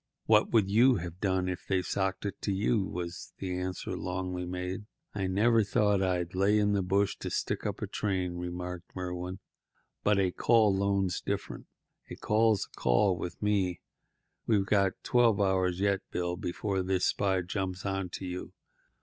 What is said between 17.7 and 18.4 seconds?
onto